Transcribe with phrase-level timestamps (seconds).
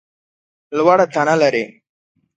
[0.75, 1.65] لوړه تنه لرې!